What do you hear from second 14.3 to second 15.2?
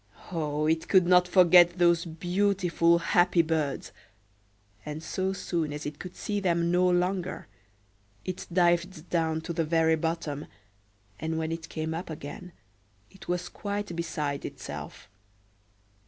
itself.